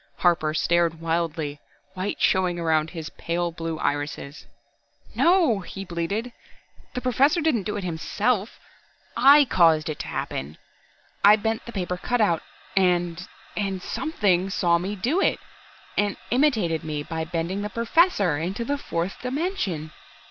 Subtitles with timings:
[0.17, 1.59] Harper stared wildly,
[1.93, 4.47] white showing around his pale blue irises.
[5.13, 6.31] "No!" he bleated.
[6.95, 8.59] "The Professor didn't do it himself
[9.15, 10.57] I caused it to happen.
[11.23, 12.41] I bent the paper cutout,
[12.75, 15.37] and and Something saw me do it,
[15.95, 19.91] and imitated me by bending the Professor into the fourth dimension!"